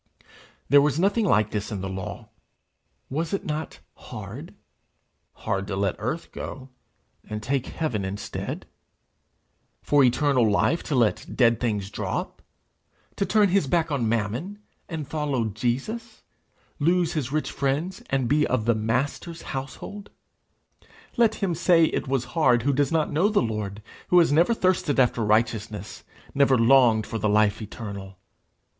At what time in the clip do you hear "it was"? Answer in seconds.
21.85-22.23